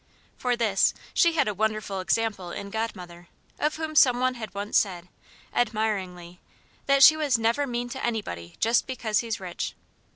For 0.35 0.55
this, 0.55 0.95
she 1.13 1.33
had 1.33 1.47
a 1.47 1.53
wonderful 1.53 1.99
example 1.99 2.49
in 2.49 2.71
Godmother 2.71 3.27
of 3.59 3.75
whom 3.75 3.93
some 3.93 4.19
one 4.19 4.33
had 4.33 4.51
once 4.55 4.75
said, 4.75 5.09
admiringly, 5.53 6.39
that 6.87 7.03
she 7.03 7.15
was 7.15 7.37
"never 7.37 7.67
mean 7.67 7.87
to 7.89 8.03
anybody 8.03 8.55
just 8.59 8.87
because 8.87 9.19
he's 9.19 9.39
rich." 9.39 9.75